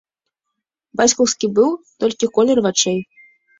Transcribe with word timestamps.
Бацькаўскі 1.01 1.47
быў 1.59 1.69
толькі 2.01 2.33
колер 2.39 2.65
вачэй. 2.71 2.99